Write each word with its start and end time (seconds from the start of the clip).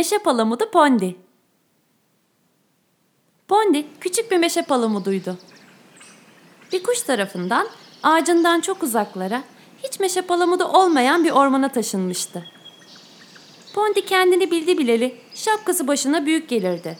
Meşe 0.00 0.18
palamudu 0.18 0.70
Pondi. 0.70 1.16
Pondi 3.48 3.86
küçük 4.00 4.30
bir 4.30 4.36
meşe 4.36 4.62
palamuduydu. 4.62 5.38
Bir 6.72 6.82
kuş 6.82 7.02
tarafından 7.02 7.68
ağacından 8.02 8.60
çok 8.60 8.82
uzaklara 8.82 9.42
hiç 9.82 10.00
meşe 10.00 10.22
palamudu 10.22 10.64
olmayan 10.64 11.24
bir 11.24 11.30
ormana 11.30 11.68
taşınmıştı. 11.68 12.44
Pondi 13.74 14.06
kendini 14.06 14.50
bildi 14.50 14.78
bileli 14.78 15.16
şapkası 15.34 15.88
başına 15.88 16.26
büyük 16.26 16.48
gelirdi. 16.48 16.98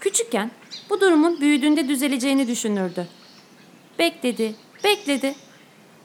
Küçükken 0.00 0.50
bu 0.90 1.00
durumun 1.00 1.40
büyüdüğünde 1.40 1.88
düzeleceğini 1.88 2.48
düşünürdü. 2.48 3.08
Bekledi, 3.98 4.54
bekledi. 4.84 5.34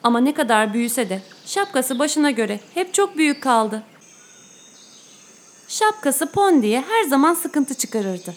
Ama 0.03 0.19
ne 0.19 0.33
kadar 0.33 0.73
büyüse 0.73 1.09
de 1.09 1.21
şapkası 1.45 1.99
başına 1.99 2.31
göre 2.31 2.59
hep 2.73 2.93
çok 2.93 3.17
büyük 3.17 3.43
kaldı. 3.43 3.83
Şapkası 5.67 6.25
Pondi'ye 6.25 6.81
her 6.81 7.03
zaman 7.03 7.33
sıkıntı 7.33 7.73
çıkarırdı. 7.73 8.35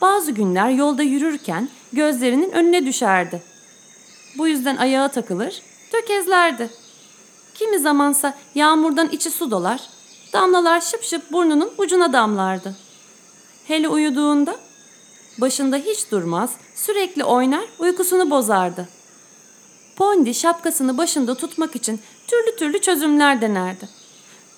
Bazı 0.00 0.32
günler 0.32 0.70
yolda 0.70 1.02
yürürken 1.02 1.68
gözlerinin 1.92 2.50
önüne 2.50 2.86
düşerdi. 2.86 3.42
Bu 4.38 4.48
yüzden 4.48 4.76
ayağa 4.76 5.08
takılır, 5.08 5.62
tökezlerdi. 5.92 6.70
Kimi 7.54 7.78
zamansa 7.78 8.34
yağmurdan 8.54 9.08
içi 9.08 9.30
su 9.30 9.50
dolar, 9.50 9.80
damlalar 10.32 10.80
şıp 10.80 11.02
şıp 11.02 11.32
burnunun 11.32 11.72
ucuna 11.78 12.12
damlardı. 12.12 12.76
Hele 13.66 13.88
uyuduğunda 13.88 14.56
başında 15.38 15.76
hiç 15.76 16.10
durmaz, 16.10 16.50
sürekli 16.74 17.24
oynar, 17.24 17.64
uykusunu 17.78 18.30
bozardı. 18.30 18.88
Pondi 19.96 20.34
şapkasını 20.34 20.98
başında 20.98 21.34
tutmak 21.34 21.76
için 21.76 22.00
türlü 22.26 22.56
türlü 22.56 22.80
çözümler 22.80 23.40
denerdi. 23.40 23.88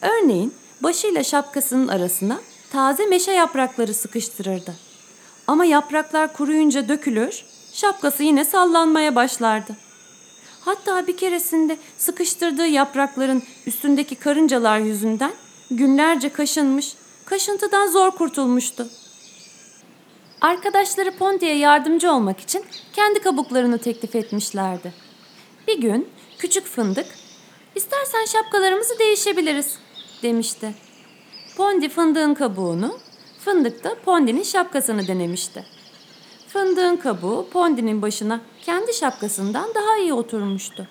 Örneğin 0.03 0.55
başıyla 0.83 1.25
şapkasının 1.25 1.89
arasına 1.89 2.41
taze 2.73 3.07
meşe 3.07 3.33
yaprakları 3.33 3.95
sıkıştırırdı. 3.95 4.75
Ama 5.47 5.65
yapraklar 5.65 6.33
kuruyunca 6.33 6.89
dökülür, 6.89 7.45
şapkası 7.73 8.23
yine 8.23 8.45
sallanmaya 8.45 9.15
başlardı. 9.15 9.77
Hatta 10.61 11.07
bir 11.07 11.17
keresinde 11.17 11.77
sıkıştırdığı 11.99 12.67
yaprakların 12.67 13.43
üstündeki 13.67 14.15
karıncalar 14.15 14.79
yüzünden 14.79 15.33
günlerce 15.71 16.29
kaşınmış, 16.29 16.95
kaşıntıdan 17.25 17.87
zor 17.87 18.11
kurtulmuştu. 18.11 18.89
Arkadaşları 20.41 21.17
Ponti'ye 21.17 21.57
yardımcı 21.57 22.13
olmak 22.13 22.41
için 22.41 22.65
kendi 22.93 23.21
kabuklarını 23.21 23.79
teklif 23.79 24.15
etmişlerdi. 24.15 24.95
Bir 25.69 25.81
gün 25.81 26.09
küçük 26.39 26.67
fındık, 26.67 27.07
istersen 27.75 28.25
şapkalarımızı 28.25 28.99
değişebiliriz 28.99 29.79
demişti. 30.23 30.75
Pondi 31.57 31.89
fındığın 31.89 32.35
kabuğunu, 32.35 32.99
fındık 33.45 33.85
da 33.85 33.95
Pondi'nin 34.05 34.43
şapkasını 34.43 35.09
denemişti. 35.09 35.65
Fındığın 36.49 36.97
kabuğu 36.97 37.47
Pondi'nin 37.53 38.03
başına 38.03 38.41
kendi 38.67 38.95
şapkasından 38.95 39.75
daha 39.75 39.97
iyi 39.97 40.13
oturmuştu. 40.13 40.89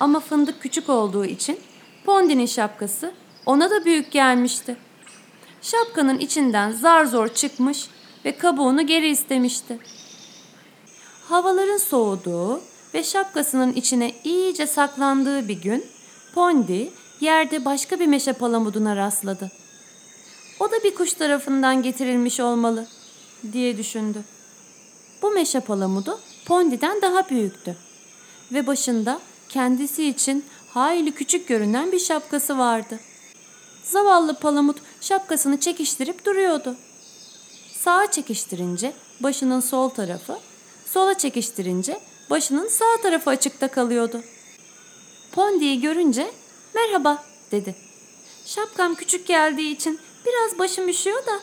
Ama 0.00 0.20
fındık 0.20 0.62
küçük 0.62 0.88
olduğu 0.88 1.24
için 1.24 1.60
Pondi'nin 2.04 2.46
şapkası 2.46 3.12
ona 3.46 3.70
da 3.70 3.84
büyük 3.84 4.12
gelmişti. 4.12 4.76
Şapkanın 5.62 6.18
içinden 6.18 6.72
zar 6.72 7.04
zor 7.04 7.28
çıkmış 7.28 7.86
ve 8.24 8.38
kabuğunu 8.38 8.86
geri 8.86 9.08
istemişti. 9.08 9.78
Havaların 11.28 11.76
soğuduğu 11.76 12.60
ve 12.94 13.04
şapkasının 13.04 13.72
içine 13.72 14.12
iyice 14.24 14.66
saklandığı 14.66 15.48
bir 15.48 15.62
gün 15.62 15.84
Pondi 16.34 16.92
yerde 17.20 17.64
başka 17.64 18.00
bir 18.00 18.06
meşe 18.06 18.32
palamuduna 18.32 18.96
rastladı. 18.96 19.50
O 20.60 20.70
da 20.70 20.84
bir 20.84 20.94
kuş 20.94 21.12
tarafından 21.12 21.82
getirilmiş 21.82 22.40
olmalı 22.40 22.86
diye 23.52 23.76
düşündü. 23.76 24.24
Bu 25.22 25.30
meşe 25.30 25.60
palamudu 25.60 26.20
Pondi'den 26.46 27.02
daha 27.02 27.28
büyüktü 27.28 27.76
ve 28.52 28.66
başında 28.66 29.20
kendisi 29.48 30.08
için 30.08 30.44
hayli 30.70 31.12
küçük 31.12 31.48
görünen 31.48 31.92
bir 31.92 31.98
şapkası 31.98 32.58
vardı. 32.58 33.00
Zavallı 33.84 34.38
palamut 34.38 34.76
şapkasını 35.00 35.60
çekiştirip 35.60 36.26
duruyordu. 36.26 36.76
Sağa 37.72 38.10
çekiştirince 38.10 38.92
başının 39.20 39.60
sol 39.60 39.88
tarafı, 39.88 40.38
sola 40.86 41.18
çekiştirince 41.18 42.00
başının 42.30 42.68
sağ 42.68 43.02
tarafı 43.02 43.30
açıkta 43.30 43.68
kalıyordu. 43.68 44.22
Pondi'yi 45.32 45.80
görünce 45.80 46.30
merhaba 46.74 47.24
dedi. 47.52 47.74
Şapkam 48.46 48.94
küçük 48.94 49.26
geldiği 49.26 49.74
için 49.74 50.00
biraz 50.26 50.58
başım 50.58 50.88
üşüyor 50.88 51.26
da. 51.26 51.40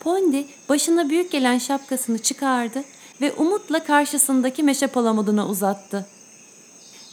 Pondi 0.00 0.46
başına 0.68 1.08
büyük 1.08 1.32
gelen 1.32 1.58
şapkasını 1.58 2.18
çıkardı 2.18 2.84
ve 3.20 3.32
umutla 3.32 3.84
karşısındaki 3.84 4.62
meşe 4.62 4.86
palamuduna 4.86 5.48
uzattı. 5.48 6.06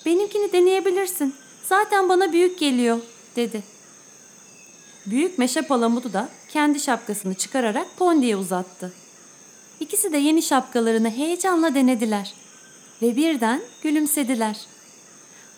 Benimkini 0.06 0.52
deneyebilirsin. 0.52 1.36
Zaten 1.64 2.09
bana 2.09 2.34
büyük 2.34 2.59
geliyor 2.59 3.00
dedi. 3.36 3.64
Büyük 5.06 5.38
meşe 5.38 5.62
palamudu 5.62 6.14
da 6.14 6.30
kendi 6.50 6.80
şapkasını 6.80 7.34
çıkararak 7.34 7.88
Pondi'ye 7.98 8.36
uzattı. 8.36 8.94
İkisi 9.80 10.14
de 10.14 10.18
yeni 10.18 10.42
şapkalarını 10.42 11.10
heyecanla 11.10 11.75
denediler 11.75 12.34
ve 13.02 13.16
birden 13.16 13.62
gülümsediler. 13.84 14.73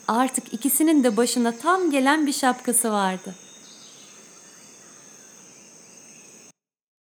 Artık 0.08 0.54
ikisinin 0.54 1.04
de 1.04 1.18
başına 1.18 1.52
tam 1.52 1.92
gelen 1.92 2.28
bir 2.28 2.34
şapkası 2.34 2.92
vardı. 2.92 3.36